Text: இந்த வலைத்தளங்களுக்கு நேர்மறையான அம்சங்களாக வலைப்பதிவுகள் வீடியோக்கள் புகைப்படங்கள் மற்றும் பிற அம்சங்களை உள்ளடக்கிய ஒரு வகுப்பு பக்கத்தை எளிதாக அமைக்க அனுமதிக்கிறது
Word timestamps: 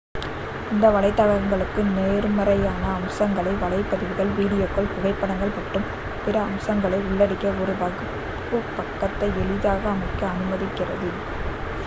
இந்த 0.71 0.85
வலைத்தளங்களுக்கு 0.89 1.81
நேர்மறையான 1.89 2.83
அம்சங்களாக 2.93 3.59
வலைப்பதிவுகள் 3.63 4.31
வீடியோக்கள் 4.37 4.89
புகைப்படங்கள் 4.93 5.53
மற்றும் 5.57 5.85
பிற 6.23 6.35
அம்சங்களை 6.43 6.99
உள்ளடக்கிய 7.01 7.51
ஒரு 7.61 7.75
வகுப்பு 7.81 8.59
பக்கத்தை 8.79 9.29
எளிதாக 9.43 9.85
அமைக்க 9.89 10.25
அனுமதிக்கிறது 10.27 11.11